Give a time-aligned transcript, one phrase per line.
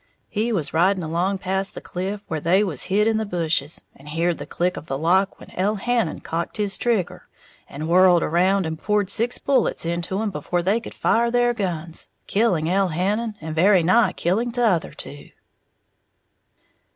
[0.29, 4.09] He was riding along past the cliff where they was hid in the bushes, and
[4.09, 7.27] heared the click of the lock when Elhannon cocked his trigger,
[7.69, 12.09] and whirled around and poured six bullets into 'em before they could fire their guns,
[12.25, 15.29] killing Elhannon and very nigh killing t'other two."